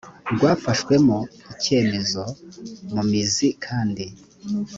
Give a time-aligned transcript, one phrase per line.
[0.33, 1.17] rwafashwemo
[1.53, 2.23] icyemezo
[2.93, 4.05] mu mizi kandi